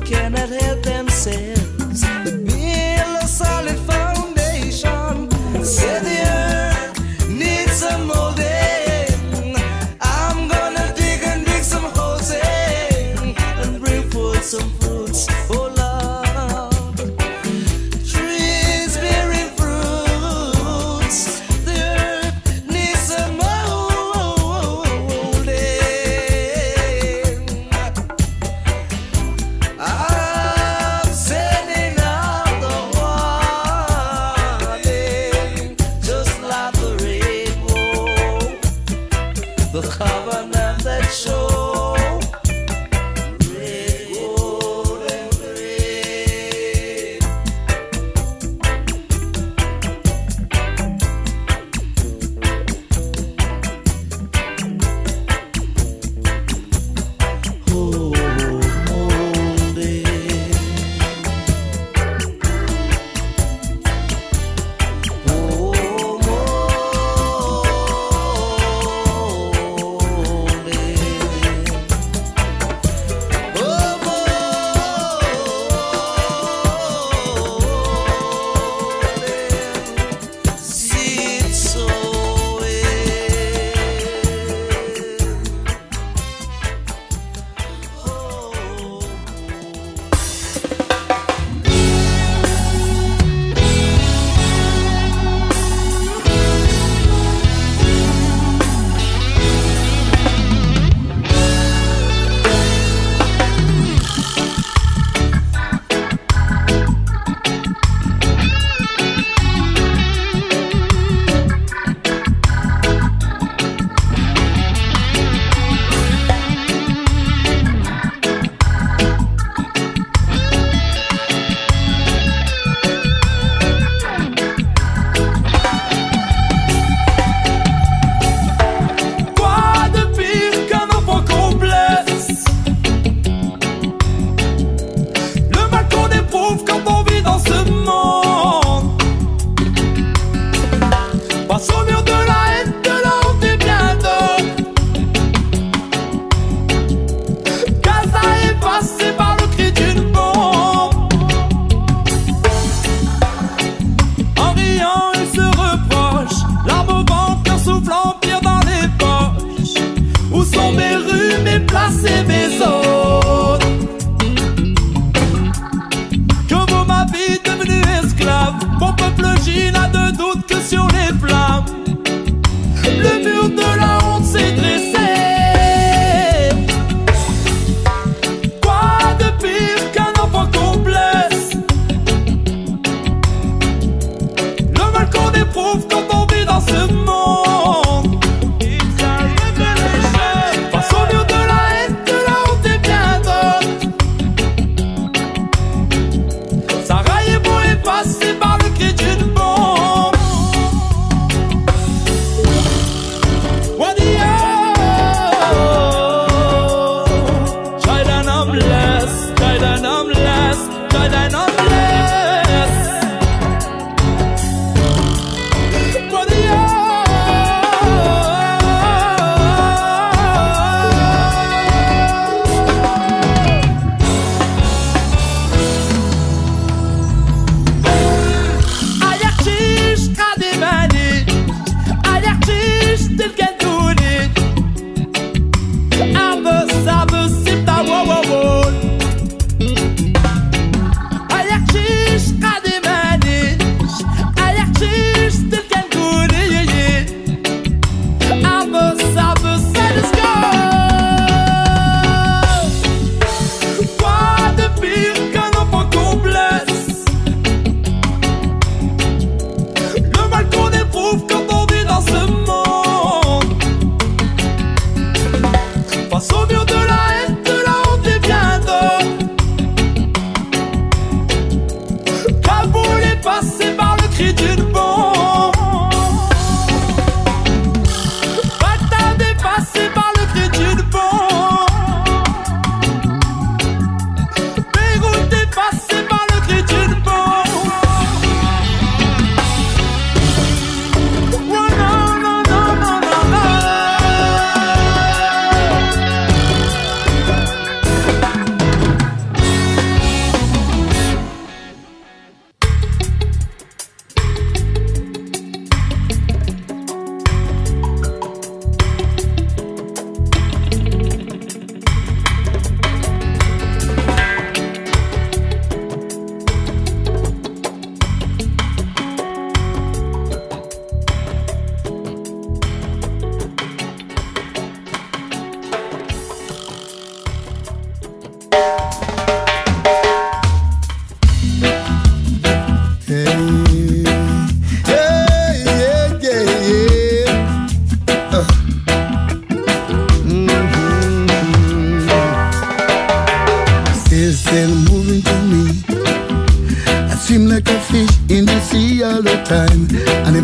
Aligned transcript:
looking 0.00 0.34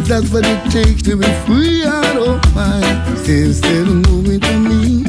that's 0.09 0.31
what 0.31 0.47
it 0.47 0.71
takes 0.71 1.03
to 1.03 1.17
be 1.17 1.27
free, 1.47 1.85
I 1.85 2.15
don't 2.15 2.55
mind. 2.55 3.19
Still, 3.19 3.53
still 3.53 3.87
moving 3.87 4.41
to 4.41 4.59
me. 4.59 5.05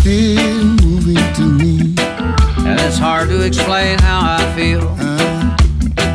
Still 0.00 0.64
moving 0.82 1.34
to 1.34 1.42
me. 1.42 1.94
And 2.66 2.80
it's 2.80 2.96
hard 2.96 3.28
to 3.28 3.44
explain 3.44 3.98
how 3.98 4.38
I 4.38 4.54
feel. 4.54 4.82
Uh, 4.98 5.56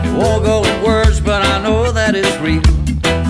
it 0.06 0.18
won't 0.18 0.44
go 0.44 0.62
with 0.62 0.84
words, 0.84 1.22
but 1.22 1.46
I 1.46 1.62
know 1.62 1.92
that 1.92 2.16
it's 2.16 2.36
real. 2.38 2.64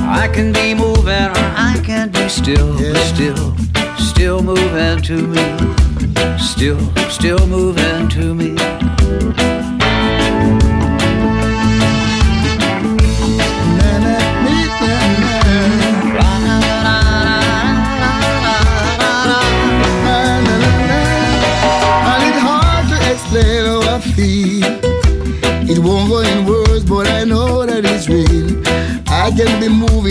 I 0.07 0.29
can 0.33 0.53
be 0.53 0.73
moving 0.73 1.11
or 1.11 1.45
I 1.57 1.81
can 1.83 2.09
be 2.09 2.29
still, 2.29 2.79
yeah. 2.81 2.93
still, 3.13 3.55
still 3.97 4.41
moving 4.41 5.01
to 5.03 5.27
me. 5.27 6.37
Still, 6.37 6.79
still 7.09 7.45
moving 7.47 8.07
to 8.09 8.33
me. 8.33 8.74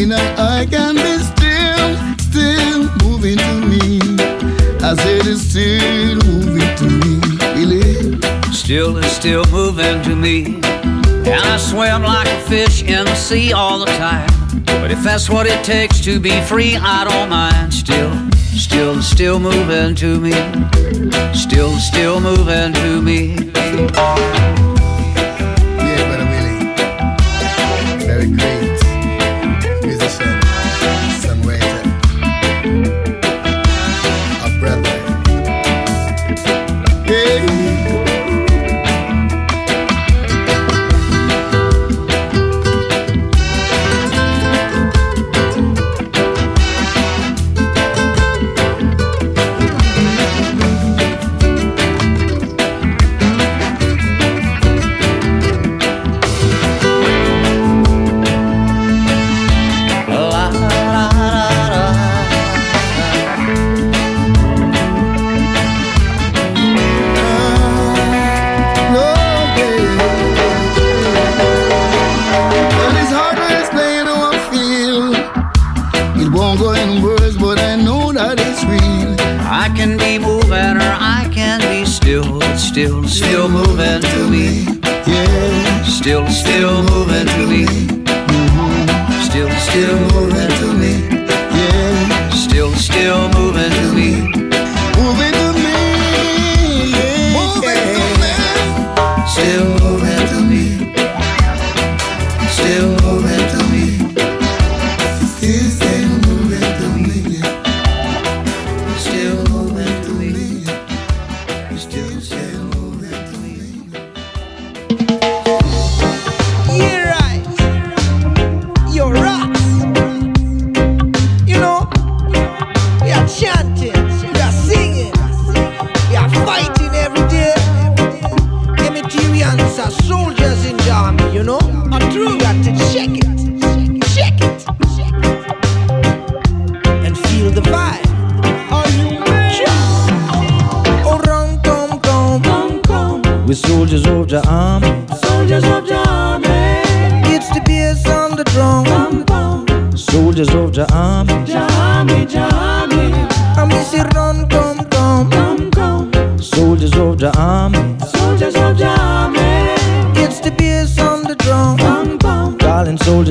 knowing 0.07 0.39
I 0.39 0.67
can 0.67 0.95
be 0.97 1.19
still, 1.19 2.17
still 2.19 2.91
moving 3.03 3.39
to 3.39 3.55
me. 3.67 4.01
I 4.83 4.95
said 4.97 5.27
it's 5.27 5.43
still 5.43 6.17
moving 6.27 6.77
to 6.77 6.89
me, 7.03 7.21
really. 7.55 8.53
Still 8.53 8.97
is 8.99 9.11
still 9.11 9.45
moving 9.51 10.03
to 10.03 10.15
me. 10.17 10.57
And 11.27 11.29
I 11.29 11.57
swim 11.57 12.03
like 12.03 12.29
a 12.29 12.41
fish 12.43 12.83
in 12.83 13.05
the 13.05 13.15
sea 13.15 13.53
all 13.53 13.79
the 13.79 13.87
time. 13.87 14.29
But 14.67 14.91
if 14.91 15.03
that's 15.03 15.31
what 15.31 15.47
it 15.47 15.65
takes 15.65 16.01
to 16.03 16.21
be 16.21 16.41
free, 16.43 16.77
I 16.77 17.05
don't 17.05 17.29
mind. 17.29 17.73
Still, 17.73 18.13
still, 18.33 19.03
still 19.03 19.41
moving 19.41 19.95
to 19.97 20.21
me. 20.21 20.33
Still, 21.35 21.79
still 21.79 22.21
moving 22.21 22.73
to 22.75 23.03
me. 23.03 23.37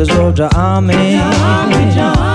Soldier 0.05 0.45
of 0.45 0.55
army. 0.55 0.93
Army, 0.93 1.93
the 1.93 2.01
army. 2.01 2.32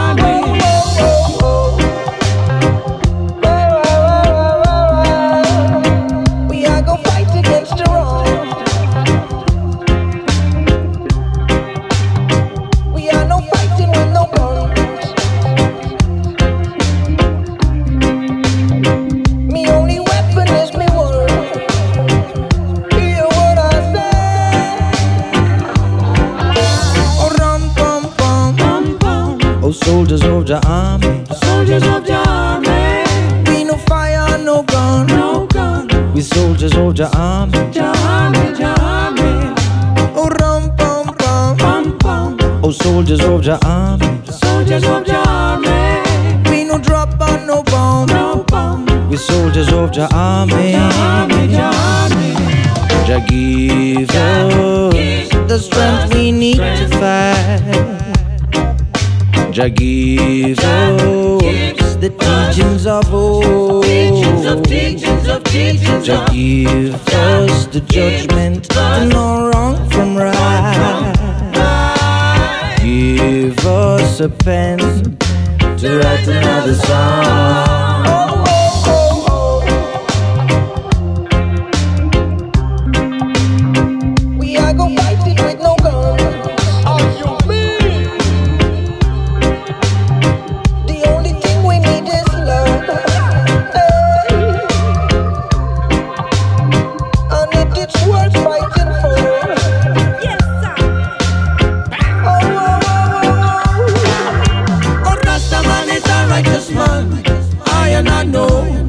I 107.01 107.91
and 107.91 108.09
I 108.09 108.25
know. 108.25 108.88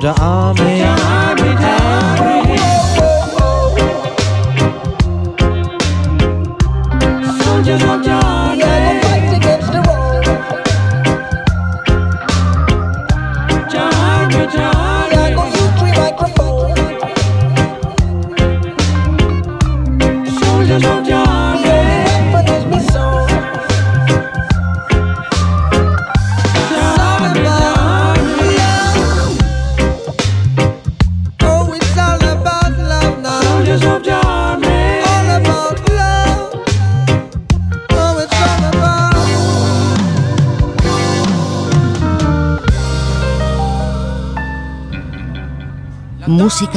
The 0.00 0.14
army. 0.18 0.79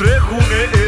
străhune 0.00 0.79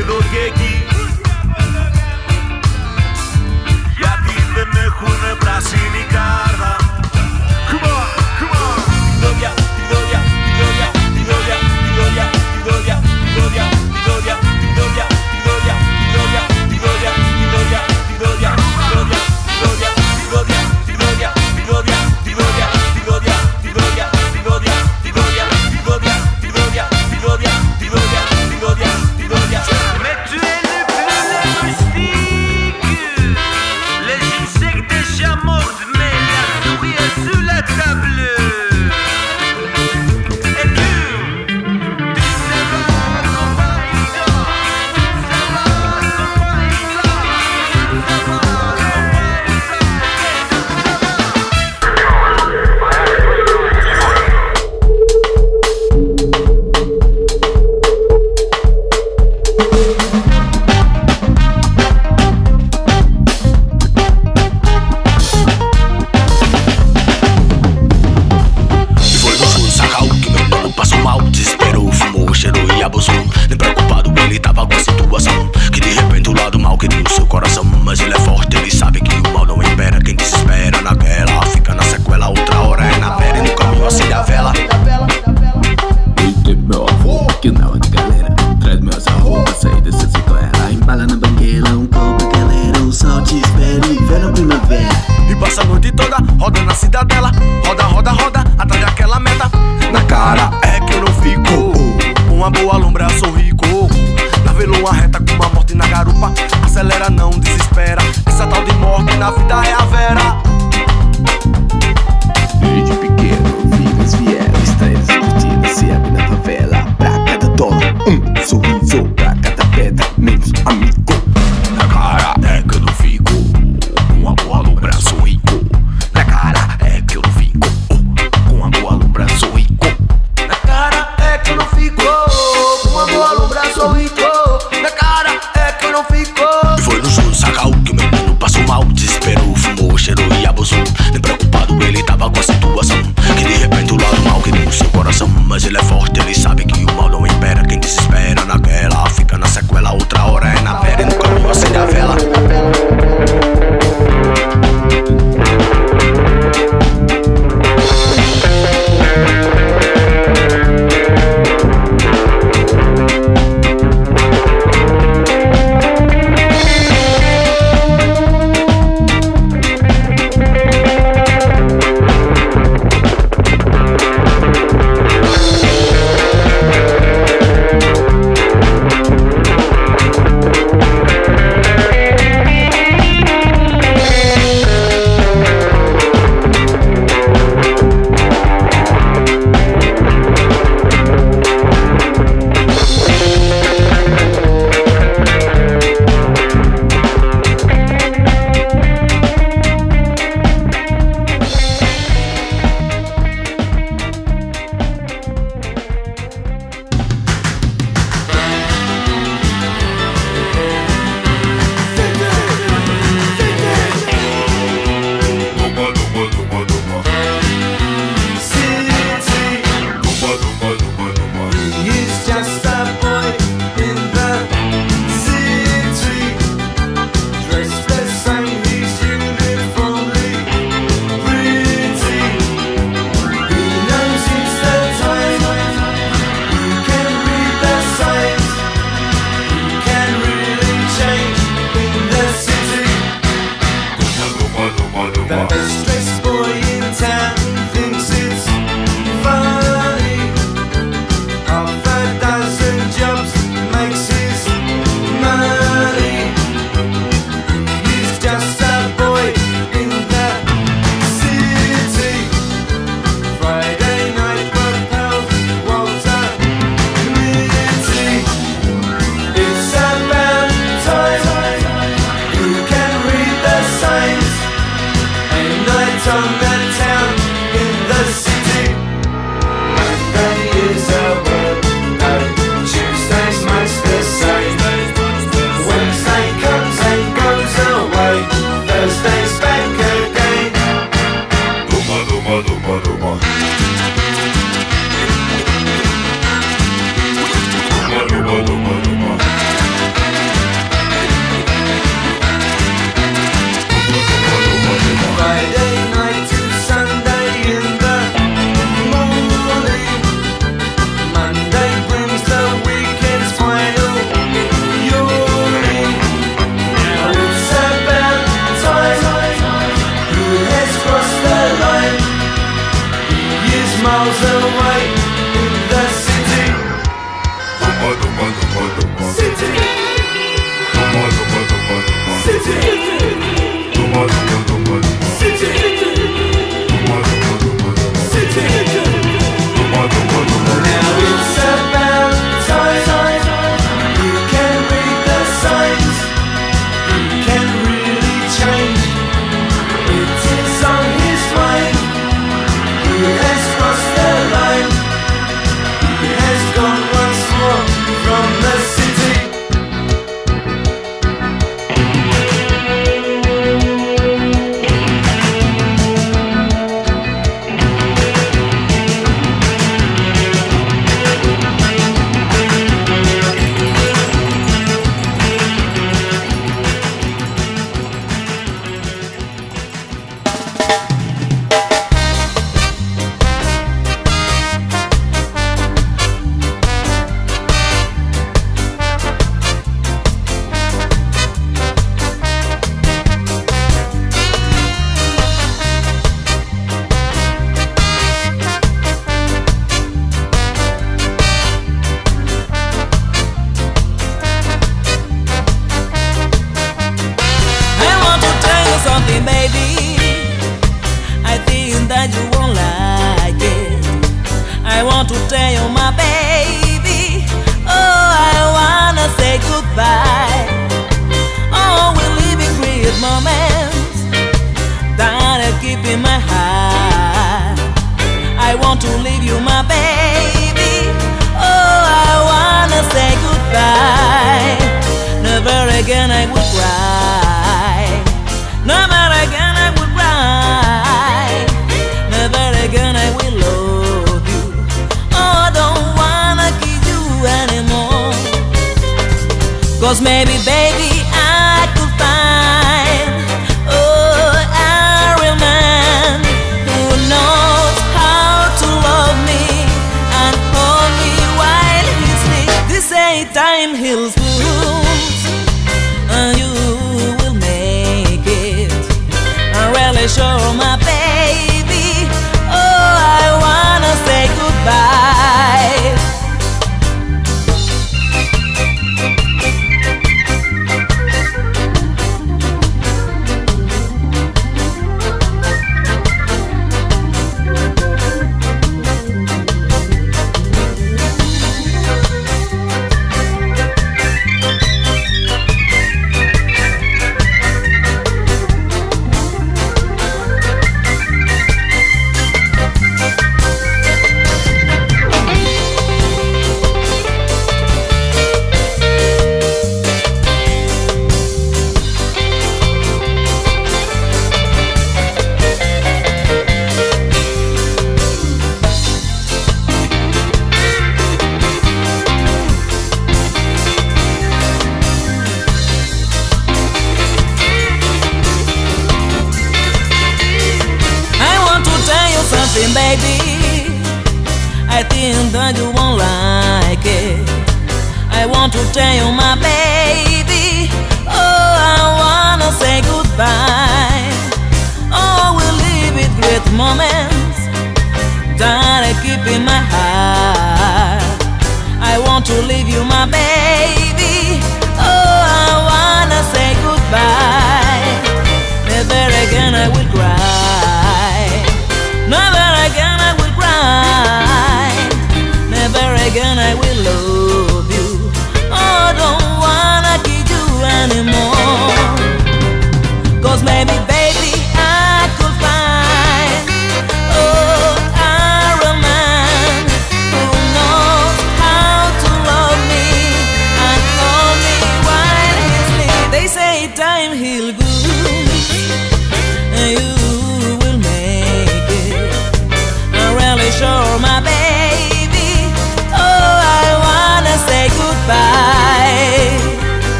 Cause 449.92 450.00
maybe, 450.00 450.32
baby, 450.46 450.91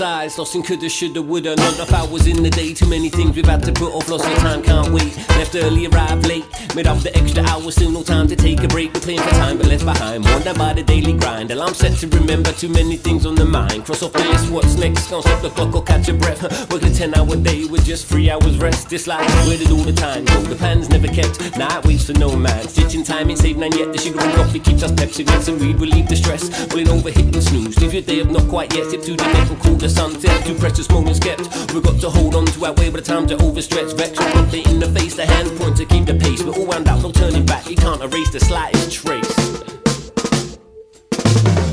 sighs, 0.00 0.38
lost 0.38 0.54
in 0.54 0.62
coulda, 0.62 0.88
shoulda, 0.88 1.20
woulda. 1.20 1.54
Not 1.56 1.74
enough 1.74 1.92
hours 1.92 2.26
in 2.26 2.42
the 2.42 2.48
day, 2.48 2.72
too 2.72 2.88
many 2.88 3.10
things 3.10 3.36
we've 3.36 3.44
had 3.44 3.62
to 3.64 3.72
put 3.72 3.92
off. 3.92 4.08
Lost 4.08 4.24
of 4.24 4.34
time, 4.38 4.62
can't 4.62 4.90
wait. 4.94 5.14
Left 5.36 5.54
early, 5.54 5.88
arrived 5.88 6.26
late. 6.26 6.46
Made 6.74 6.86
up 6.86 7.00
the 7.00 7.14
extra 7.14 7.42
hours, 7.44 7.74
still 7.74 7.90
no 7.90 8.02
time 8.02 8.26
to 8.28 8.34
take 8.34 8.62
a 8.62 8.68
break. 8.68 8.94
We're 8.94 9.00
playing 9.00 9.20
for 9.20 9.34
time, 9.42 9.58
but 9.58 9.66
left 9.66 9.84
behind. 9.84 10.24
Worn 10.24 10.42
down 10.42 10.56
by 10.56 10.72
the 10.72 10.82
daily 10.82 11.12
grind. 11.12 11.50
Alarm 11.50 11.74
set 11.74 11.98
to 11.98 12.08
remember 12.08 12.50
too 12.52 12.70
many 12.70 12.96
things 12.96 13.26
on 13.26 13.34
the 13.34 13.44
mind. 13.44 13.84
Cross 13.84 14.02
off 14.04 14.14
the 14.14 14.20
list, 14.20 14.50
what's 14.50 14.74
next? 14.78 15.10
Can't 15.10 15.22
stop 15.22 15.42
the 15.42 15.50
clock 15.50 15.74
or 15.74 15.82
catch 15.82 16.08
a 16.08 16.14
breath. 16.14 16.40
Working 16.72 16.92
a 16.92 16.94
10 16.94 17.14
hour 17.18 17.36
day 17.36 17.66
with 17.66 17.84
just 17.84 18.06
three 18.06 18.30
hours 18.30 18.56
rest. 18.56 18.88
This 18.88 19.06
life, 19.06 19.28
where 19.46 19.58
did 19.58 19.70
all 19.70 19.84
the 19.84 19.92
time 19.92 20.24
go? 20.24 20.40
The 20.40 20.56
plan's 20.56 20.88
never 20.88 21.08
kept. 21.08 21.42
It 21.42 21.84
waits 21.84 22.06
for 22.06 22.14
no 22.14 22.34
man. 22.34 22.66
Stitching 22.68 23.04
time 23.04 23.28
ain't 23.28 23.38
saved 23.38 23.58
none 23.58 23.72
yet. 23.72 23.92
The 23.92 23.98
sugar 23.98 24.20
and 24.22 24.32
coffee 24.32 24.60
keeps 24.60 24.82
us 24.82 24.92
pep. 24.92 25.10
Cigarettes 25.10 25.48
and 25.48 25.60
weed 25.60 25.78
relieve 25.78 26.08
the 26.08 26.16
stress. 26.16 26.48
Rolling 26.70 26.88
over, 26.88 27.10
hitting 27.10 27.42
snooze. 27.42 27.78
Leave 27.80 27.92
your 27.92 28.02
day 28.02 28.20
of 28.20 28.30
not 28.30 28.48
quite 28.48 28.74
yet. 28.74 28.90
Tip 28.90 29.02
to 29.02 29.14
the 29.14 29.24
neck 29.24 29.50
and 29.50 29.60
cool 29.60 29.76
the 29.76 29.89
sunset. 29.90 30.46
Two 30.46 30.54
precious 30.54 30.88
moments 30.90 31.18
kept. 31.18 31.42
We've 31.72 31.82
got 31.82 32.00
to 32.00 32.10
hold 32.10 32.34
on 32.34 32.46
to 32.46 32.66
our 32.66 32.72
way, 32.74 32.90
but 32.90 33.04
the 33.04 33.12
time 33.12 33.26
to 33.28 33.36
overstretch. 33.36 33.96
Vex, 33.96 34.12
put 34.16 34.54
it 34.54 34.66
in 34.66 34.78
the 34.78 34.88
face. 34.88 35.14
The 35.14 35.26
hand 35.26 35.58
point 35.58 35.76
to 35.78 35.84
keep 35.84 36.06
the 36.06 36.14
pace. 36.14 36.42
We're 36.42 36.54
all 36.54 36.66
wound 36.66 36.88
out, 36.88 37.02
no 37.02 37.12
turning 37.12 37.46
back. 37.46 37.68
You 37.68 37.76
can't 37.76 38.02
erase 38.02 38.30
the 38.30 38.40
slightest 38.40 38.92
trace. 38.92 39.30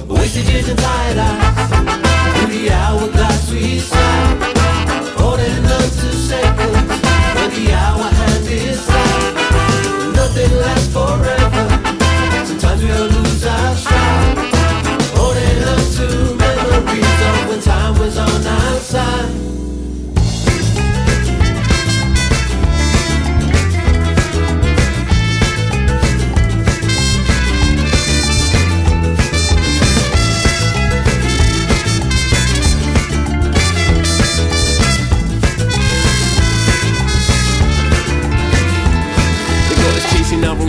Wasted 0.07 0.45
years 0.49 0.69
and 0.69 0.79
tired 0.79 1.17
eyes 1.17 1.67
the 2.49 2.71
hourglass 2.71 3.51
we 3.51 3.79
slide 3.79 4.56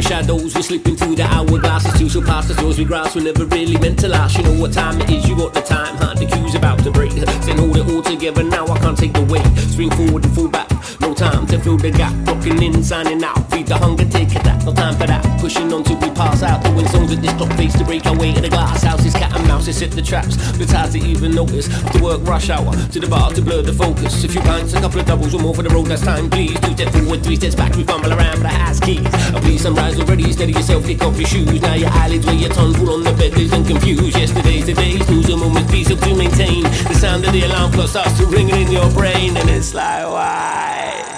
shadows. 0.09 0.48
Slipping 0.69 0.97
through 0.97 1.15
the 1.17 1.23
hourglasses. 1.23 1.99
Two 1.99 2.11
shall 2.11 2.21
pass 2.21 2.47
the 2.47 2.53
doors 2.53 2.77
we 2.77 2.85
grasp. 2.85 3.17
We're 3.17 3.23
never 3.23 3.47
really 3.47 3.79
meant 3.79 3.99
to 4.01 4.09
last. 4.09 4.37
You 4.37 4.43
know 4.43 4.61
what 4.61 4.75
time 4.75 5.01
it 5.01 5.09
is. 5.09 5.27
You 5.27 5.35
got 5.35 5.55
the 5.55 5.63
time. 5.63 5.97
Hard 5.97 6.19
the 6.19 6.27
cue's 6.27 6.55
about 6.55 6.85
to 6.85 6.91
break. 6.91 7.13
Then 7.13 7.57
hold 7.57 7.79
it 7.79 7.89
all 7.89 8.03
together. 8.03 8.45
Now 8.45 8.67
I 8.67 8.79
can't 8.81 8.99
take 8.99 9.15
the 9.15 9.23
weight. 9.23 9.47
Swing 9.73 9.89
forward 9.89 10.27
and 10.27 10.35
fall 10.35 10.49
back. 10.49 10.69
No 11.01 11.15
time 11.15 11.47
to 11.47 11.59
fill 11.59 11.79
the 11.79 11.91
gap. 11.91 12.13
Clocking 12.27 12.61
in, 12.61 12.85
signing 12.85 13.25
out. 13.25 13.51
Feed 13.51 13.67
the 13.67 13.79
hunger, 13.79 14.05
take 14.05 14.37
it 14.37 14.45
that. 14.45 14.63
No 14.67 14.75
time 14.75 14.95
for 14.99 15.07
that. 15.07 15.25
Pushing 15.41 15.73
on 15.73 15.85
till 15.85 15.97
we 15.97 16.11
pass 16.11 16.43
out. 16.43 16.63
Doing 16.63 16.87
songs 16.89 17.13
at 17.13 17.23
this 17.23 17.33
clock 17.33 17.53
face 17.57 17.73
to 17.79 17.85
break 17.85 18.05
our 18.05 18.19
way 18.19 18.35
to 18.35 18.43
the 18.43 18.51
glass 18.51 18.83
house. 18.83 19.03
Is 19.07 19.15
cat 19.15 19.35
and 19.35 19.49
mouse. 19.49 19.65
They 19.65 19.73
set 19.73 19.93
the 19.93 20.03
traps. 20.03 20.37
The 20.59 20.67
ties 20.67 20.93
to 20.93 20.99
even 20.99 21.35
notice. 21.35 21.69
To 21.93 22.03
work 22.03 22.21
rush 22.29 22.51
hour. 22.51 22.77
To 22.93 23.01
the 23.01 23.09
bar 23.09 23.33
to 23.33 23.41
blur 23.41 23.63
the 23.63 23.73
focus. 23.73 24.23
A 24.23 24.29
few 24.29 24.43
pints, 24.43 24.75
a 24.75 24.81
couple 24.81 25.01
of 25.01 25.07
doubles 25.07 25.33
or 25.33 25.41
more 25.41 25.55
for 25.55 25.63
the 25.63 25.71
road. 25.71 25.87
That's 25.87 26.03
time, 26.03 26.29
please. 26.29 26.61
Two 26.61 26.73
steps 26.75 26.93
forward, 26.93 27.25
three 27.25 27.37
steps 27.37 27.55
back. 27.55 27.75
We 27.75 27.85
fumble 27.85 28.13
around 28.13 28.37
for 28.37 28.43
the 28.43 28.49
house 28.49 28.81
keys. 28.81 29.09
Oh, 29.33 29.41
please, 29.41 29.63
sunrise 29.63 29.99
already. 29.99 30.31
Steady 30.31 30.58
yourself, 30.59 30.89
your 30.89 30.99
shoes. 31.27 31.61
Now 31.61 31.75
your 31.75 31.91
eyelids 31.91 32.27
where 32.27 32.35
your 32.35 32.51
tongue 32.51 32.75
pull 32.75 32.91
on 32.91 33.05
the 33.05 33.13
bed 33.13 33.33
and 33.53 33.67
confused. 33.67 34.17
Yesterday's 34.17 34.67
the 34.67 34.75
today's 34.75 35.09
lose 35.09 35.29
a 35.31 35.37
moment's 35.37 35.71
peace 35.71 35.91
up 35.91 36.01
to 36.01 36.15
maintain. 36.15 36.65
The 36.65 36.95
sound 36.95 37.25
of 37.25 37.33
the 37.33 37.43
alarm 37.43 37.73
clock 37.73 37.89
starts 37.89 38.19
to 38.19 38.27
ring 38.27 38.51
in 38.51 38.71
your 38.71 38.91
brain, 38.91 39.37
and 39.37 39.49
it's 39.49 39.73
like, 39.75 40.05
why? 40.05 41.18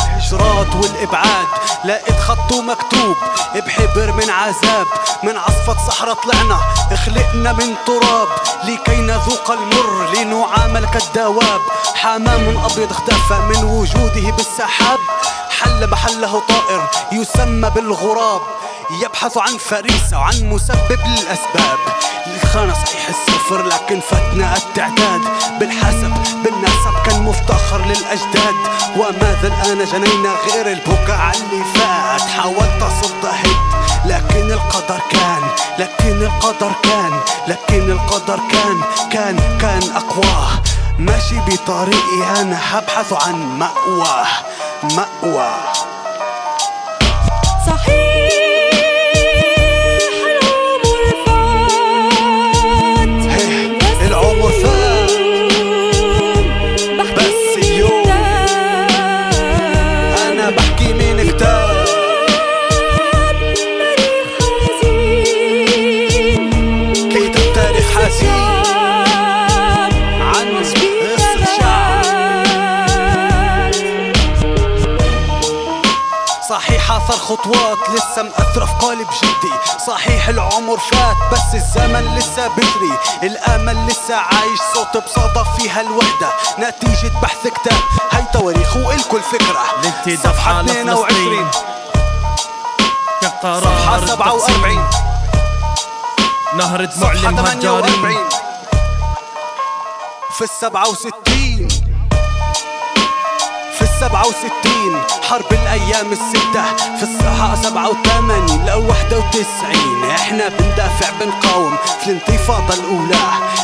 بالهجرات 0.21 0.75
والإبعاد. 0.75 1.47
لقيت 1.85 2.19
خطه 2.19 2.61
مكتوب 2.61 3.15
بحبر 3.55 4.11
من 4.11 4.29
عذاب. 4.29 4.87
من 5.23 5.37
عصفة 5.37 5.87
صحراء 5.87 6.13
طلعنا 6.13 6.59
خلقنا 7.05 7.53
من 7.53 7.75
تراب. 7.87 8.27
لكي 8.63 8.95
نذوق 8.95 9.51
المر 9.51 10.09
لنعامل 10.15 10.85
كالدواب. 10.85 11.61
حمام 11.95 12.57
أبيض 12.57 12.91
اختفى 12.91 13.33
من 13.33 13.63
وجوده 13.63 14.31
بالسحاب. 14.31 14.99
حل 15.49 15.89
محله 15.89 16.41
طائر 16.49 16.89
يسمى 17.11 17.69
بالغراب. 17.69 18.41
يبحث 18.99 19.37
عن 19.37 19.57
فريسة 19.57 20.19
وعن 20.19 20.49
مسبب 20.49 20.99
للأسباب. 21.07 21.79
الخانة 22.43 22.73
صحيح 22.73 23.09
الصفر 23.09 23.65
لكن 23.65 23.99
فتنا 23.99 24.57
التعداد. 24.57 25.21
بالحسب 25.59 26.13
بالنسب 26.43 26.93
كان 27.05 27.23
مفتخر 27.23 27.85
للأجداد. 27.85 28.55
وماذا 28.97 29.47
الآن 29.47 29.85
جنينا 29.85 30.29
غير 30.47 30.67
البكاء 30.71 31.35
اللي 31.35 31.63
فات 31.75 32.21
حاولت 32.21 32.81
أصد 32.81 33.25
هد 33.25 33.81
لكن 34.05 34.51
القدر 34.51 34.99
كان 35.11 35.41
لكن 35.79 36.21
القدر 36.21 36.71
كان 36.83 37.19
لكن 37.47 37.91
القدر 37.91 38.39
كان 38.51 38.81
كان 39.11 39.57
كان 39.61 39.83
أقواه 39.95 40.49
ماشي 40.99 41.39
بطريقي 41.39 42.41
أنا 42.41 42.59
هبحث 42.63 43.13
عن 43.13 43.59
مأواه 43.59 44.27
مأواه 44.83 45.90
أثر 77.01 77.17
خطوات 77.17 77.77
لسه 77.89 78.23
مأثرة 78.23 78.65
في 78.65 78.73
قالب 78.85 79.07
جلدي 79.21 79.55
صحيح 79.87 80.27
العمر 80.27 80.77
فات 80.77 81.15
بس 81.31 81.55
الزمن 81.55 82.15
لسه 82.15 82.47
بجري 82.47 82.97
الأمل 83.23 83.87
لسه 83.87 84.15
عايش 84.15 84.59
صوت 84.73 84.97
بصدى 84.97 85.43
فيها 85.57 85.81
الوحدة. 85.81 86.29
نتيجة 86.59 87.11
بحث 87.21 87.47
كتاب 87.47 87.79
هاي 88.11 88.23
تواريخ 88.33 88.75
والكل 88.75 89.21
فكرة. 89.21 89.63
الانتداب 89.79 90.33
صفحة 90.33 90.53
على 90.53 90.71
22 90.71 91.47
كقرار 93.21 93.63
صفحة 93.63 94.05
47 94.05 94.89
نهر 96.57 96.85
دموع 96.85 97.11
المهجرين 97.11 97.35
48 97.35 98.29
في 100.37 100.41
السبعة 100.43 100.89
وستين. 100.89 101.30
في 104.01 104.07
السبعة 104.07 104.27
وستين 104.27 105.01
حرب 105.29 105.51
الأيام 105.51 106.11
الستة 106.11 106.75
في 106.97 107.03
الصحة 107.03 107.55
سبعة 107.55 107.89
وثمانين 107.89 108.65
لو 108.65 108.87
واحدة 108.87 109.17
وتسعين. 109.19 110.03
إحنا 110.11 110.47
بندافع 110.47 111.09
بنقاوم 111.19 111.77
في 111.99 112.07
الانتفاضة 112.11 112.73
الأولى. 112.73 113.19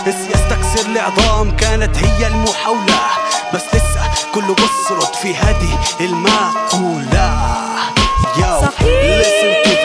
سياسة 0.05 0.49
تكسير 0.49 0.85
العظام 0.91 1.55
كانت 1.55 1.97
هي 1.97 2.27
المحاولة. 2.27 2.99
بس 3.53 3.63
لسه 3.73 4.01
كله 4.33 4.53
بصرد 4.55 5.15
في 5.15 5.35
هذه 5.35 5.79
المقولة 6.01 7.57
Yo, 8.37 8.61
listen 8.81 9.76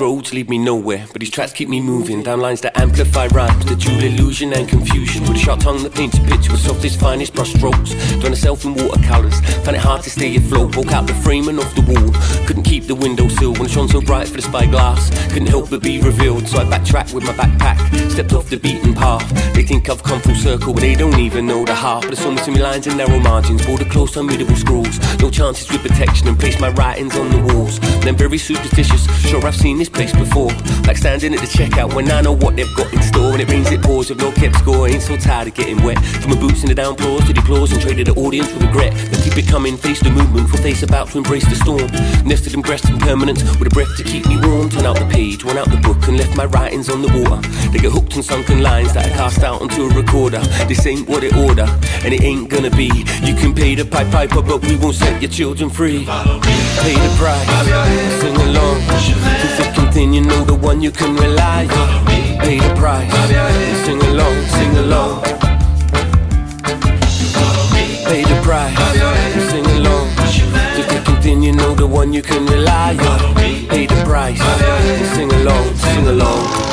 Roads 0.00 0.32
lead 0.32 0.48
me 0.48 0.58
nowhere, 0.58 1.06
but 1.12 1.20
these 1.20 1.30
tracks 1.30 1.52
keep 1.52 1.68
me 1.68 1.80
moving. 1.80 2.22
Down 2.22 2.40
lines 2.40 2.60
that 2.60 2.78
amplify 2.78 3.26
rhymes, 3.28 3.64
the 3.64 3.76
dual 3.76 4.02
illusion 4.02 4.52
and 4.52 4.68
confusion. 4.68 5.22
With 5.22 5.36
a 5.36 5.38
sharp 5.38 5.60
tongue 5.60 5.82
that 5.82 5.94
paints 5.94 6.18
a 6.18 6.20
picture 6.22 6.52
with 6.52 6.60
softest, 6.60 7.00
finest 7.00 7.34
brush 7.34 7.52
strokes. 7.52 7.94
Done 8.20 8.30
myself 8.30 8.64
in 8.64 8.74
watercolours, 8.74 9.40
found 9.64 9.76
it 9.76 9.80
hard 9.80 10.02
to 10.02 10.10
stay 10.10 10.36
afloat. 10.36 10.72
Broke 10.72 10.92
out 10.92 11.06
the 11.06 11.14
framing 11.14 11.58
off 11.58 11.74
the 11.74 11.82
wall, 11.82 12.12
couldn't 12.46 12.64
keep 12.64 12.84
the 12.84 12.94
windowsill 12.94 13.52
when 13.54 13.66
it 13.66 13.70
shone 13.70 13.88
so 13.88 14.00
bright 14.00 14.28
for 14.28 14.36
the 14.36 14.42
spyglass. 14.42 15.10
Couldn't 15.32 15.48
help 15.48 15.70
but 15.70 15.82
be 15.82 16.00
revealed, 16.00 16.46
so 16.46 16.58
I 16.58 16.68
backtracked 16.68 17.14
with 17.14 17.24
my 17.24 17.32
backpack. 17.32 17.78
Stepped 18.10 18.32
off 18.32 18.50
the 18.50 18.56
beaten 18.56 18.94
path. 18.94 19.28
They 19.54 19.62
think 19.62 19.88
I've 19.88 20.02
come 20.02 20.20
full 20.20 20.34
circle, 20.34 20.74
but 20.74 20.80
they 20.80 20.94
don't 20.94 21.18
even 21.18 21.46
know 21.46 21.64
the 21.64 21.74
half. 21.74 22.02
But 22.02 22.16
there's 22.16 22.20
so 22.20 22.30
many 22.30 22.62
lines 22.62 22.86
and 22.86 22.96
narrow 22.96 23.18
margins, 23.20 23.64
border 23.66 23.84
close, 23.84 24.16
unreadable 24.16 24.56
scrolls. 24.56 24.98
No 25.20 25.30
chances 25.30 25.70
with 25.72 25.82
protection, 25.82 26.28
and 26.28 26.38
place 26.38 26.60
my 26.60 26.70
writings 26.70 27.16
on 27.16 27.30
the 27.30 27.52
walls. 27.52 27.80
Then 28.00 28.16
very 28.16 28.38
superstitious, 28.38 29.06
sure 29.22 29.44
I've 29.44 29.56
seen 29.56 29.68
seen 29.68 29.78
this 29.88 30.10
place 30.10 30.24
before. 30.24 30.50
Like 30.86 30.96
standing 30.96 31.34
at 31.34 31.40
the 31.40 31.46
checkout 31.46 31.94
when 31.94 32.10
I 32.10 32.20
know 32.20 32.32
what 32.32 32.56
they've 32.56 32.74
got 32.76 32.92
in 32.92 33.02
store. 33.02 33.32
When 33.32 33.40
it 33.40 33.50
rains, 33.50 33.70
it 33.70 33.82
pours, 33.82 34.10
with 34.10 34.18
no 34.18 34.32
kept 34.32 34.56
score. 34.56 34.88
Ain't 34.88 35.02
so 35.02 35.16
tired 35.16 35.48
of 35.48 35.54
getting 35.54 35.82
wet. 35.82 35.98
From 35.98 36.30
my 36.32 36.40
boots 36.40 36.62
in 36.62 36.68
the 36.68 36.74
downpours 36.74 37.24
to 37.26 37.32
the 37.32 37.40
applause 37.40 37.72
and 37.72 37.80
traded 37.80 38.06
the 38.06 38.14
audience 38.14 38.52
with 38.52 38.62
regret. 38.62 38.92
But 39.10 39.20
keep 39.22 39.36
it 39.36 39.48
coming, 39.48 39.76
face 39.76 40.00
the 40.00 40.10
movement, 40.10 40.48
full 40.48 40.60
face 40.60 40.82
about 40.82 41.08
to 41.10 41.18
embrace 41.18 41.44
the 41.48 41.56
storm. 41.56 41.88
Nested 42.26 42.54
in 42.54 42.62
breast 42.62 42.86
and 42.86 43.00
permanence, 43.00 43.42
with 43.58 43.68
a 43.68 43.74
breath 43.74 43.96
to 43.96 44.04
keep 44.04 44.26
me 44.26 44.36
warm. 44.40 44.68
Turn 44.68 44.86
out 44.86 44.98
the 44.98 45.06
page, 45.06 45.44
went 45.44 45.58
out 45.58 45.70
the 45.70 45.78
book, 45.78 45.98
and 46.08 46.16
left 46.16 46.36
my 46.36 46.46
writings 46.46 46.88
on 46.88 47.02
the 47.02 47.08
water. 47.08 47.40
They 47.70 47.78
get 47.78 47.92
hooked 47.92 48.16
in 48.16 48.22
sunken 48.22 48.62
lines 48.62 48.92
that 48.94 49.06
I 49.06 49.10
cast 49.10 49.42
out 49.42 49.60
onto 49.62 49.82
a 49.84 49.94
recorder. 49.94 50.40
This 50.68 50.86
ain't 50.86 51.08
what 51.08 51.24
it 51.24 51.34
order, 51.36 51.66
and 52.04 52.12
it 52.12 52.22
ain't 52.22 52.48
gonna 52.48 52.70
be. 52.70 52.90
You 53.22 53.34
can 53.34 53.54
pay 53.54 53.74
the 53.74 53.84
pipe 53.84 54.10
piper, 54.10 54.42
but 54.42 54.62
we 54.62 54.76
won't 54.76 54.94
set 54.94 55.20
your 55.22 55.30
children 55.30 55.70
free. 55.70 56.04
Pay 56.04 56.94
the 56.94 57.14
price, 57.16 58.20
sing 58.20 58.36
along. 58.36 59.77
Thin, 59.98 60.14
you 60.14 60.20
know 60.20 60.44
the 60.44 60.54
one 60.54 60.80
you 60.80 60.92
can 60.92 61.16
rely 61.16 61.66
on. 61.66 62.06
Pay 62.06 62.60
the 62.60 62.72
price, 62.76 63.12
sing 63.84 64.00
along, 64.00 64.36
sing 64.46 64.76
along. 64.76 65.22
Pay 68.06 68.22
the 68.22 68.40
price, 68.44 68.78
sing 69.50 69.66
along. 69.66 70.08
Through 70.74 70.84
thick 70.84 71.26
and 71.26 71.44
you 71.44 71.52
know 71.52 71.74
the 71.74 71.84
one 71.84 72.12
you 72.12 72.22
can 72.22 72.46
rely 72.46 72.96
on. 72.96 73.34
Pay 73.34 73.86
the 73.86 74.00
price, 74.04 74.38
sing 75.16 75.32
along, 75.32 75.74
sing 75.74 76.06
along. 76.06 76.67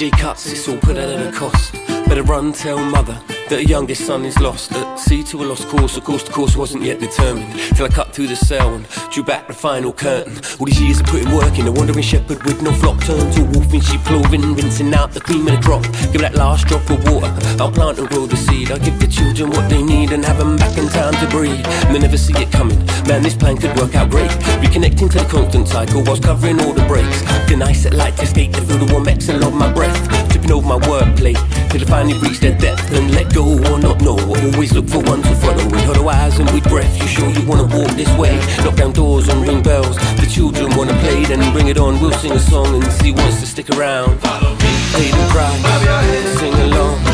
DJ 0.00 0.10
cuts, 0.12 0.46
it's 0.46 0.66
all 0.66 0.78
put 0.78 0.96
out 0.96 1.10
at 1.10 1.26
a 1.26 1.30
cost. 1.30 1.74
Better 2.08 2.22
run, 2.22 2.54
tell 2.54 2.78
mother 2.78 3.20
her 3.50 3.60
youngest 3.60 4.06
son 4.06 4.24
is 4.24 4.38
lost. 4.38 4.72
At 4.72 4.98
sea 4.98 5.24
to 5.24 5.42
a 5.42 5.44
lost 5.44 5.66
course, 5.68 5.96
of 5.96 6.04
course 6.04 6.22
the 6.22 6.32
course 6.32 6.56
wasn't 6.56 6.84
yet 6.84 7.00
determined. 7.00 7.52
Till 7.74 7.86
I 7.86 7.88
cut 7.88 8.12
through 8.12 8.28
the 8.28 8.36
cell 8.36 8.74
and 8.74 8.86
drew 9.10 9.24
back 9.24 9.48
the 9.48 9.54
final 9.54 9.92
curtain. 9.92 10.40
All 10.58 10.66
these 10.66 10.80
years 10.80 11.00
of 11.00 11.06
putting 11.06 11.32
work 11.32 11.58
in, 11.58 11.66
a 11.66 11.72
wandering 11.72 12.02
shepherd 12.02 12.42
with 12.44 12.62
no 12.62 12.72
flock 12.72 13.00
turned 13.02 13.32
to 13.34 13.42
a 13.42 13.44
wolf 13.50 13.72
in 13.74 13.80
sheep 13.80 14.00
clothing, 14.02 14.54
rinsing 14.54 14.94
out 14.94 15.12
the 15.12 15.20
cream 15.20 15.46
of 15.48 15.56
the 15.56 15.62
crop. 15.62 15.82
Give 16.12 16.20
that 16.20 16.34
last 16.34 16.66
drop 16.66 16.88
of 16.90 17.02
water, 17.10 17.32
I'll 17.60 17.72
plant 17.72 17.98
and 17.98 18.08
grow 18.08 18.26
the 18.26 18.36
seed. 18.36 18.70
I'll 18.70 18.78
give 18.78 18.98
the 19.00 19.08
children 19.08 19.50
what 19.50 19.68
they 19.68 19.82
need 19.82 20.12
and 20.12 20.24
have 20.24 20.38
them 20.38 20.56
back 20.56 20.78
in 20.78 20.88
time 20.88 21.14
to 21.14 21.26
breed. 21.28 21.66
And 21.66 21.94
they 21.94 21.98
never 21.98 22.18
see 22.18 22.34
it 22.36 22.52
coming. 22.52 22.78
Man, 23.06 23.22
this 23.22 23.34
plan 23.34 23.56
could 23.56 23.76
work 23.76 23.94
out 23.94 24.10
great. 24.10 24.30
Reconnecting 24.62 25.10
to 25.10 25.18
the 25.18 25.28
constant 25.28 25.66
cycle 25.66 26.02
whilst 26.04 26.22
covering 26.22 26.60
all 26.60 26.72
the 26.72 26.86
breaks. 26.86 27.22
Then 27.48 27.62
I 27.62 27.72
set 27.72 27.94
light 27.94 28.16
to 28.18 28.22
escape 28.22 28.52
to 28.52 28.62
feel 28.62 28.78
the 28.78 28.92
warm 28.92 29.08
exhale 29.08 29.44
of 29.44 29.54
my 29.54 29.72
breath. 29.72 30.29
Tripping 30.40 30.56
over 30.56 30.66
my 30.66 30.86
wordplay 30.86 31.34
till 31.68 31.82
I 31.82 31.84
finally 31.84 32.18
reach 32.18 32.40
their 32.40 32.56
depth 32.56 32.92
and 32.92 33.14
let 33.14 33.34
go 33.34 33.44
or 33.68 33.78
not 33.78 34.00
know. 34.00 34.16
Always 34.18 34.72
look 34.72 34.88
for 34.88 35.00
one 35.00 35.20
to 35.20 35.34
follow. 35.36 35.64
With 35.68 35.84
hollow 35.84 36.08
eyes 36.08 36.38
and 36.38 36.50
with 36.52 36.64
breath, 36.64 36.96
you 36.98 37.06
sure 37.06 37.28
you 37.28 37.46
wanna 37.46 37.64
walk 37.64 37.90
this 37.90 38.08
way? 38.16 38.40
Knock 38.64 38.76
down 38.76 38.92
doors 38.92 39.28
and 39.28 39.46
ring 39.46 39.62
bells. 39.62 39.96
The 40.16 40.26
children 40.26 40.74
wanna 40.76 40.94
play, 41.00 41.24
then 41.26 41.52
bring 41.52 41.68
it 41.68 41.76
on. 41.76 42.00
We'll 42.00 42.12
sing 42.12 42.32
a 42.32 42.38
song 42.38 42.74
and 42.74 42.92
see 42.92 43.12
wants 43.12 43.40
to 43.40 43.46
stick 43.46 43.68
around. 43.70 44.18
Follow 44.20 44.54
me. 44.54 44.72
Pay 44.94 45.10
the 45.10 45.26
price, 45.28 46.38
sing 46.38 46.54
along. 46.54 47.04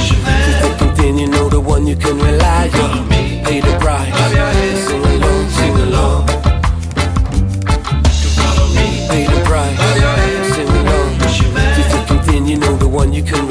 Thick 0.62 0.80
and 0.82 0.96
thin, 0.96 1.18
you 1.18 1.26
know 1.26 1.48
the 1.48 1.60
one 1.60 1.86
you 1.86 1.96
can 1.96 2.18
rely 2.18 2.70
on. 2.74 3.08
Pay 3.08 3.60
the 3.60 3.76
price, 3.80 4.14
sing 4.14 4.38
along, 4.38 4.86
sing 4.86 5.05
one 13.06 13.14
you 13.14 13.22
can 13.22 13.45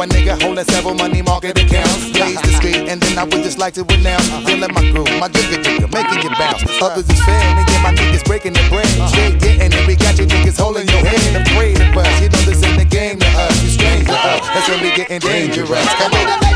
a 0.00 0.06
nigga 0.06 0.40
holding 0.40 0.64
several 0.66 0.94
money 0.94 1.22
market 1.22 1.58
accounts. 1.58 2.10
Blaze 2.10 2.40
the 2.42 2.52
street, 2.54 2.88
and 2.88 3.00
then 3.00 3.18
I 3.18 3.24
would 3.24 3.42
just 3.42 3.58
like 3.58 3.74
to 3.74 3.82
announce, 3.82 4.30
uh-huh. 4.30 4.46
feeling 4.46 4.72
my 4.72 4.84
groove, 4.90 5.10
my 5.18 5.28
jigger 5.28 5.62
jigger, 5.62 5.88
making 5.88 6.22
you 6.22 6.30
bounce. 6.38 6.62
Others 6.80 7.08
is 7.10 7.20
me 7.26 7.34
and 7.34 7.82
my 7.82 7.92
niggas 7.94 8.24
breaking 8.24 8.52
the 8.52 8.62
bread. 8.70 8.86
Uh-huh. 8.86 9.08
Straight 9.08 9.40
getting 9.40 9.72
it, 9.72 9.86
we 9.86 9.96
got 9.96 10.18
you 10.18 10.26
niggas 10.26 10.58
holding 10.58 10.86
your 10.86 11.02
head. 11.02 11.42
Afraid 11.46 11.80
of 11.80 11.96
us, 11.96 12.22
you 12.22 12.28
know 12.28 12.42
this 12.46 12.62
ain't 12.62 12.78
the 12.78 12.84
game 12.84 13.18
to 13.18 13.26
us. 13.26 13.62
You 13.62 13.70
strange 13.70 14.06
to 14.06 14.14
us, 14.14 14.46
that's 14.54 14.68
when 14.68 14.82
we 14.82 14.94
getting 14.94 15.18
dangerous. 15.18 15.86
Come 15.98 16.12
on. 16.14 16.47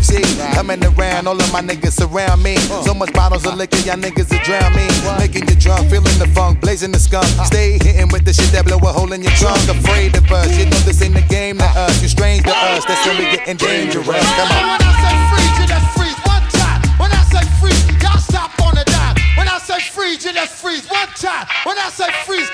Seat. 0.00 0.24
Coming 0.54 0.82
around, 0.84 1.28
all 1.28 1.36
of 1.36 1.52
my 1.52 1.60
niggas 1.60 1.92
surround 2.00 2.42
me. 2.42 2.56
So 2.88 2.94
much 2.94 3.12
bottles 3.12 3.44
of 3.44 3.54
liquor, 3.56 3.76
y'all 3.84 3.96
niggas 3.96 4.30
will 4.30 4.40
drown 4.40 4.72
me. 4.72 4.88
Making 5.18 5.48
you 5.48 5.56
drunk, 5.56 5.90
feeling 5.90 6.16
the 6.18 6.28
funk, 6.34 6.60
blazing 6.60 6.92
the 6.92 6.98
skunk. 6.98 7.26
Stay 7.44 7.78
hitting 7.82 8.08
with 8.08 8.24
the 8.24 8.32
shit 8.32 8.50
that 8.52 8.64
blow 8.64 8.78
a 8.78 8.92
hole 8.92 9.12
in 9.12 9.22
your 9.22 9.32
trunk. 9.32 9.60
Afraid 9.68 10.16
of 10.16 10.24
us, 10.32 10.56
you 10.56 10.64
know 10.64 10.80
this 10.88 11.02
ain't 11.02 11.14
the 11.14 11.22
game 11.28 11.58
to 11.58 11.64
us. 11.64 12.00
You 12.00 12.08
strange 12.08 12.44
to 12.44 12.54
us, 12.54 12.84
that's 12.86 13.04
when 13.06 13.18
we 13.18 13.24
getting 13.36 13.56
dangerous. 13.56 14.06
Come 14.08 14.48
on. 14.56 14.64
When 14.72 14.80
I 14.80 14.92
say 15.04 15.14
freeze, 15.28 15.56
you 15.60 15.66
just 15.68 15.88
freeze 15.92 16.20
one 16.24 16.46
time. 16.56 16.80
When 16.96 17.12
I 17.12 17.22
say 17.28 17.44
freeze, 17.60 17.84
y'all 18.00 18.18
stop 18.18 18.56
on 18.64 18.74
the 18.74 18.84
dime. 18.88 19.16
When 19.36 19.48
I 19.48 19.58
say 19.58 19.80
freeze, 19.92 20.24
you 20.24 20.32
just 20.32 20.54
freeze 20.56 20.88
one 20.88 21.12
time. 21.20 21.44
When 21.68 21.76
I 21.76 21.90
say 21.92 22.08
freeze, 22.24 22.48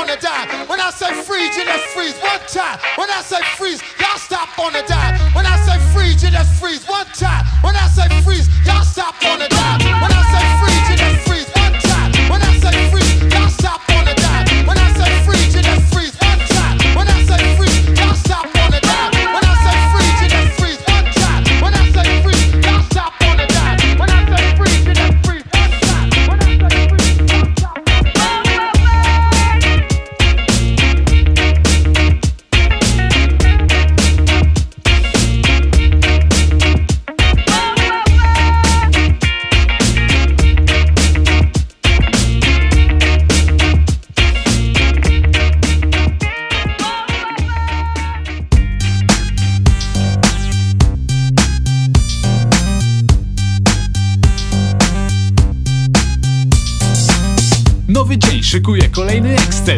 on 0.00 0.06
the 0.06 0.16
dime. 0.16 0.48
When 0.66 0.80
I 0.80 0.90
say 0.90 1.12
freeze, 1.12 1.56
you 1.56 1.64
just 1.64 1.84
freeze 1.92 2.16
one 2.22 2.40
time. 2.48 2.80
When 2.96 3.10
I 3.10 3.20
say 3.20 3.42
freeze, 3.56 3.82
y'all 4.00 4.16
stop 4.16 4.48
on 4.58 4.72
the 4.72 4.82
dime. 4.88 5.20
When 5.36 5.44
I 5.44 5.60
say 5.68 5.76
freeze, 5.92 6.22
you 6.22 6.30
just 6.30 6.58
freeze 6.58 6.88
one 6.88 7.06
time. 7.12 7.44
When 7.60 7.76
I 7.76 7.86
say 7.88 8.08
freeze, 8.24 8.48
y'all 8.64 8.82
stop 8.82 9.14
on 9.24 9.38
the 9.38 9.48
dime. 9.48 9.99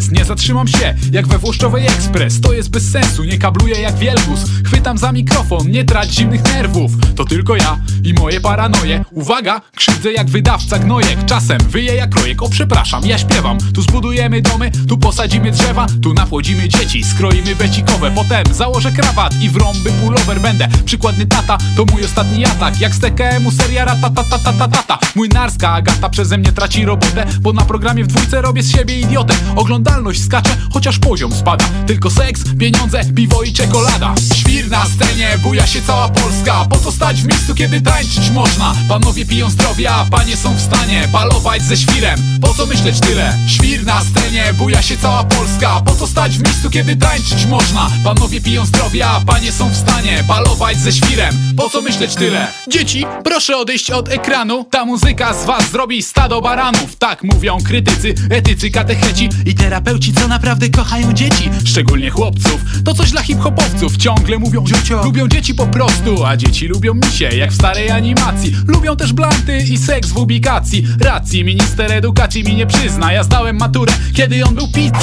Eksces 0.02 0.18
Nie 0.18 0.24
zatrzymam 0.24 0.68
się 0.68 0.94
jak 1.12 1.26
we 1.26 1.38
Włoszczowej 1.38 1.86
Ekspres 1.86 2.40
To 2.40 2.52
jest 2.52 2.70
bez 2.70 2.90
sensu, 2.90 3.24
nie 3.24 3.38
kabluję 3.38 3.80
jak 3.80 3.96
wielbus. 3.96 4.40
Chwytam 4.64 4.98
za 4.98 5.12
mikrofon, 5.12 5.70
nie 5.70 5.84
trać 5.84 6.14
zimnych 6.14 6.44
nerwów. 6.44 6.92
To 7.16 7.24
tylko 7.24 7.56
ja 7.56 7.78
i 8.04 8.14
moje 8.14 8.40
paranoje. 8.40 9.04
Uwaga, 9.10 9.60
krzywdzę 9.76 10.12
jak 10.12 10.30
wydawca 10.30 10.78
gnojek. 10.78 11.24
Czasem 11.26 11.58
wyję 11.58 11.94
jak 11.94 12.14
rojek, 12.14 12.42
o 12.42 12.48
przepraszam, 12.48 13.06
ja 13.06 13.18
śpiewam. 13.18 13.58
Tu 13.74 13.82
zbudujemy 13.82 14.42
domy, 14.42 14.70
tu 14.88 14.98
posadzimy 14.98 15.50
drzewa 15.50 15.86
Tu 16.02 16.14
napłodzimy 16.14 16.68
dzieci, 16.68 17.04
skroimy 17.04 17.56
becikowe 17.56 18.10
Potem 18.10 18.54
założę 18.54 18.92
krawat 18.92 19.40
i 19.40 19.48
w 19.48 19.56
rąby 19.56 19.90
pullover 19.90 20.40
będę. 20.40 20.68
Przykładny 20.84 21.26
tata, 21.26 21.58
to 21.76 21.84
mój 21.92 22.04
ostatni 22.04 22.46
atak. 22.46 22.80
Jak 22.80 22.94
z 22.94 23.00
TKM-u 23.00 23.50
seria 23.50 23.84
ratatatatata 23.84 24.98
Młynarska 25.14 25.70
Agata 25.70 26.08
przeze 26.08 26.38
mnie 26.38 26.52
traci 26.52 26.84
robotę 26.84 27.26
Bo 27.40 27.52
na 27.52 27.62
programie 27.62 28.04
w 28.04 28.06
dwójce 28.06 28.42
robię 28.42 28.62
z 28.62 28.72
siebie 28.72 29.00
idiotę. 29.00 29.34
Oglądalność 29.56 30.24
skacze, 30.24 30.56
chociaż 30.72 30.98
poziom 30.98 31.32
spada. 31.32 31.64
Tylko 31.86 32.10
seks, 32.10 32.42
pieniądze, 32.58 33.00
piwo 33.16 33.42
i 33.42 33.52
czekolada. 33.52 34.14
Świr 34.34 34.70
na 34.70 34.84
scenie, 34.84 35.38
buja 35.42 35.66
się 35.66 35.82
cała 35.82 36.08
Polska. 36.08 36.64
Po 36.70 36.78
co 36.78 36.92
stać 36.92 37.22
w 37.22 37.26
miejscu, 37.26 37.54
kiedy 37.54 37.80
tańczyć 37.92 38.30
można? 38.30 38.74
Panowie 38.88 39.26
piją 39.26 39.50
zdrowie, 39.50 39.90
a 39.90 40.04
panie 40.04 40.36
są 40.36 40.54
w 40.54 40.60
stanie 40.60 41.08
Balować 41.12 41.62
ze 41.62 41.76
świrem, 41.76 42.20
po 42.42 42.54
co 42.54 42.66
myśleć 42.66 43.00
tyle? 43.00 43.38
Świr 43.46 43.84
na 43.86 44.00
scenie, 44.00 44.54
buja 44.58 44.82
się 44.82 44.96
cała 44.96 45.24
Polska 45.24 45.80
Po 45.80 45.94
co 45.94 46.06
stać 46.06 46.38
w 46.38 46.44
miejscu, 46.44 46.70
kiedy 46.70 46.96
tańczyć 46.96 47.46
można? 47.46 47.90
Panowie 48.04 48.40
piją 48.40 48.66
zdrowie, 48.66 49.06
a 49.06 49.20
panie 49.20 49.52
są 49.52 49.68
w 49.68 49.76
stanie 49.76 50.24
Balować 50.28 50.76
ze 50.76 50.92
świrem, 50.92 51.34
po 51.56 51.70
co 51.70 51.82
myśleć 51.82 52.14
tyle? 52.14 52.46
Dzieci, 52.68 53.04
proszę 53.24 53.56
odejść 53.56 53.90
od 53.90 54.08
ekranu 54.08 54.64
Ta 54.70 54.84
muzyka 54.84 55.34
z 55.34 55.44
was 55.44 55.70
zrobi 55.70 56.02
stado 56.02 56.40
baranów 56.40 56.96
Tak 56.96 57.22
mówią 57.22 57.58
krytycy, 57.64 58.14
etycy, 58.30 58.70
katecheci 58.70 59.28
I 59.46 59.54
terapeuci, 59.54 60.12
co 60.14 60.28
naprawdę 60.28 60.68
kochają 60.68 61.12
dzieci 61.12 61.50
Szczególnie 61.64 62.10
chłopców 62.10 62.60
To 62.84 62.94
coś 62.94 63.10
dla 63.10 63.22
hip-hopowców 63.22 63.96
Ciągle 63.96 64.38
mówią. 64.38 64.64
Lubią 65.04 65.28
dzieci 65.28 65.54
po 65.54 65.66
prostu 65.66 66.24
A 66.24 66.36
dzieci 66.36 66.66
lubią 66.66 66.94
misie, 66.94 67.24
jak 67.24 67.52
w 67.52 67.54
starej 67.54 67.81
animacji. 67.90 68.56
Lubią 68.66 68.96
też 68.96 69.12
blanty 69.12 69.58
i 69.58 69.78
seks 69.78 70.08
w 70.08 70.16
ubikacji. 70.16 70.86
Racji, 71.00 71.44
minister 71.44 71.92
edukacji 71.92 72.44
mi 72.44 72.54
nie 72.54 72.66
przyzna. 72.66 73.12
Ja 73.12 73.24
zdałem 73.24 73.56
maturę, 73.56 73.92
kiedy 74.14 74.44
on 74.44 74.54
był 74.54 74.68
pit 74.68 74.94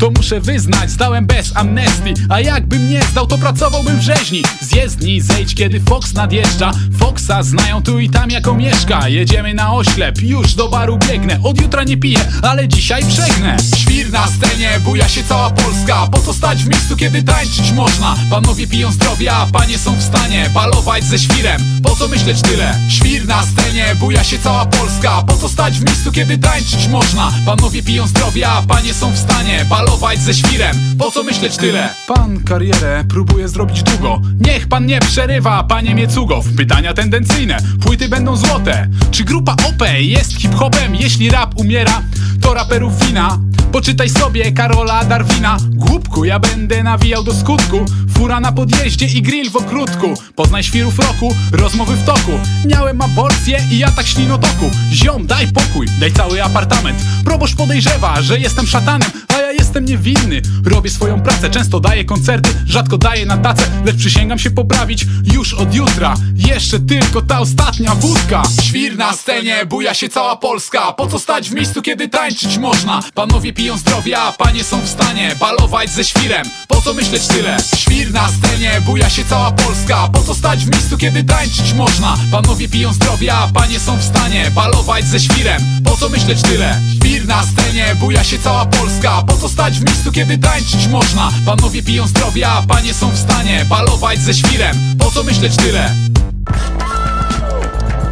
To 0.00 0.10
muszę 0.10 0.40
wyznać, 0.40 0.90
zdałem 0.90 1.26
bez 1.26 1.56
amnestii. 1.56 2.14
A 2.28 2.40
jakbym 2.40 2.90
nie 2.90 3.02
zdał, 3.02 3.26
to 3.26 3.38
pracowałbym 3.38 3.98
w 3.98 4.02
rzeźni. 4.02 4.42
Z 4.60 4.72
jezdni 4.74 5.20
zejdź, 5.20 5.54
kiedy 5.54 5.80
Fox 5.80 6.14
nadjeżdża. 6.14 6.72
Foxa 6.98 7.42
znają 7.42 7.82
tu 7.82 7.98
i 7.98 8.10
tam 8.10 8.30
jako 8.30 8.54
mieszka. 8.54 9.08
Jedziemy 9.08 9.54
na 9.54 9.74
oślep, 9.74 10.22
już 10.22 10.54
do 10.54 10.68
baru 10.68 10.98
biegnę. 10.98 11.40
Od 11.42 11.60
jutra 11.60 11.84
nie 11.84 11.96
piję, 11.96 12.20
ale 12.42 12.68
dzisiaj 12.68 13.02
przegnę. 13.04 13.56
Świr 13.76 14.12
na 14.12 14.26
scenie, 14.26 14.70
buja 14.84 15.08
się 15.08 15.22
cała 15.24 15.50
Polska. 15.50 16.06
Po 16.12 16.18
co 16.18 16.34
stać 16.34 16.64
w 16.64 16.68
miejscu, 16.68 16.96
kiedy 16.96 17.22
tańczyć 17.22 17.72
można? 17.72 18.16
Panowie 18.30 18.66
piją 18.66 18.92
zdrowie, 18.92 19.32
a 19.32 19.46
panie 19.46 19.78
są 19.78 19.96
w 19.96 20.02
stanie 20.02 20.50
Balować 20.54 21.04
ze 21.04 21.18
świrem, 21.18 21.60
po 21.82 21.96
co 21.96 22.08
myśleć 22.08 22.27
tyle? 22.34 22.74
Świr 22.88 23.26
na 23.26 23.42
scenie, 23.42 23.84
buja 24.00 24.24
się 24.24 24.38
cała 24.38 24.66
Polska 24.66 25.22
Po 25.22 25.36
co 25.36 25.48
stać 25.48 25.78
w 25.78 25.84
miejscu, 25.84 26.12
kiedy 26.12 26.38
tańczyć 26.38 26.88
można? 26.88 27.32
Panowie 27.46 27.82
piją 27.82 28.06
zdrowie, 28.06 28.48
a 28.48 28.62
panie 28.62 28.94
są 28.94 29.10
w 29.10 29.18
stanie 29.18 29.66
Balować 29.70 30.18
ze 30.18 30.34
świrem, 30.34 30.76
po 30.98 31.10
co 31.10 31.22
myśleć 31.22 31.56
tyle? 31.56 31.94
Pan 32.06 32.44
karierę 32.44 33.04
próbuje 33.08 33.48
zrobić 33.48 33.82
długo 33.82 34.20
Niech 34.40 34.68
pan 34.68 34.86
nie 34.86 35.00
przerywa, 35.00 35.64
panie 35.64 35.94
Miecugow 35.94 36.46
Pytania 36.56 36.94
tendencyjne, 36.94 37.58
płyty 37.84 38.08
będą 38.08 38.36
złote 38.36 38.88
Czy 39.10 39.24
grupa 39.24 39.52
OP 39.52 39.82
jest 39.98 40.32
hip-hopem? 40.32 40.94
Jeśli 40.94 41.30
rap 41.30 41.54
umiera, 41.56 42.02
to 42.40 42.54
raperów 42.54 43.06
wina 43.06 43.38
Poczytaj 43.72 44.08
sobie 44.08 44.52
Karola 44.52 45.04
Darwina. 45.04 45.56
Głupku, 45.70 46.24
ja 46.24 46.38
będę 46.38 46.82
nawijał 46.82 47.24
do 47.24 47.34
skutku. 47.34 47.84
Fura 48.18 48.40
na 48.40 48.52
podjeździe 48.52 49.06
i 49.06 49.22
grill 49.22 49.50
w 49.50 49.56
okrótku 49.56 50.14
Poznaj 50.34 50.62
świrów 50.62 50.98
roku, 50.98 51.34
rozmowy 51.52 51.96
w 51.96 52.04
toku. 52.04 52.32
Miałem 52.66 53.00
aborcję 53.00 53.60
i 53.70 53.84
atak 53.84 54.06
ślinotoku 54.06 54.70
Ziom, 54.92 55.26
daj 55.26 55.52
pokój, 55.52 55.86
daj 56.00 56.12
cały 56.12 56.42
apartament. 56.42 56.98
Proboszcz 57.24 57.56
podejrzewa, 57.56 58.22
że 58.22 58.38
jestem 58.38 58.66
szatanem 58.66 59.10
A 59.28 59.38
ja 59.38 59.52
jestem 59.52 59.84
niewinny. 59.84 60.42
Robię 60.64 60.90
swoją 60.90 61.22
pracę, 61.22 61.50
często 61.50 61.80
daję 61.80 62.04
koncerty 62.04 62.50
Rzadko 62.66 62.98
daję 62.98 63.26
na 63.26 63.36
tacę, 63.36 63.62
lecz 63.84 63.96
przysięgam 63.96 64.38
się 64.38 64.50
poprawić 64.50 65.06
Już 65.34 65.54
od 65.54 65.74
jutra, 65.74 66.14
jeszcze 66.34 66.80
tylko 66.80 67.22
ta 67.22 67.40
ostatnia 67.40 67.94
wódka. 67.94 68.42
Świr 68.62 68.96
na 68.96 69.12
scenie, 69.12 69.66
buja 69.66 69.94
się 69.94 70.08
cała 70.08 70.36
Polska. 70.36 70.92
Po 70.92 71.06
co 71.06 71.18
stać 71.18 71.50
w 71.50 71.54
miejscu, 71.54 71.82
kiedy 71.82 72.08
tańczyć 72.08 72.58
można? 72.58 73.00
Panowie 73.14 73.52
piją 73.58 73.78
zdrowia, 73.78 74.32
panie 74.32 74.64
są 74.64 74.80
w 74.80 74.88
stanie 74.88 75.36
balować 75.40 75.90
ze 75.90 76.04
świrem 76.04 76.46
Po 76.68 76.82
co 76.82 76.94
myśleć 76.94 77.26
tyle? 77.26 77.56
Świr 77.76 78.12
na 78.12 78.28
scenie, 78.28 78.80
buja 78.86 79.10
się 79.10 79.24
cała 79.24 79.52
Polska 79.52 80.08
Po 80.08 80.22
co 80.22 80.34
stać 80.34 80.64
w 80.64 80.70
miejscu, 80.70 80.98
kiedy 80.98 81.24
tańczyć 81.24 81.72
można? 81.72 82.16
Panowie 82.30 82.68
piją 82.68 82.92
zdrowia, 82.92 83.50
panie 83.54 83.80
są 83.80 83.96
w 83.96 84.04
stanie 84.04 84.50
balować 84.50 85.04
ze 85.04 85.20
świrem 85.20 85.62
Po 85.84 85.96
co 85.96 86.08
myśleć 86.08 86.42
tyle? 86.42 86.80
Świr 86.94 87.26
na 87.26 87.42
scenie, 87.42 87.96
buja 88.00 88.24
się 88.24 88.38
cała 88.38 88.66
Polska 88.66 89.22
Po 89.22 89.36
co 89.36 89.48
stać 89.48 89.78
w 89.78 89.84
miejscu, 89.84 90.12
kiedy 90.12 90.38
tańczyć 90.38 90.86
można? 90.86 91.30
Panowie 91.46 91.82
piją 91.82 92.06
zdrowia, 92.06 92.62
panie 92.68 92.94
są 92.94 93.10
w 93.10 93.18
stanie 93.18 93.64
balować 93.64 94.18
ze 94.18 94.34
świrem 94.34 94.76
Po 94.98 95.10
co 95.10 95.22
myśleć 95.22 95.56
tyle? 95.56 95.94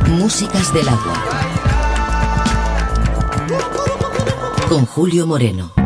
Músicas 0.09 0.72
del 0.72 0.88
agua. 0.88 1.55
con 4.69 4.85
Julio 4.85 5.27
Moreno. 5.27 5.86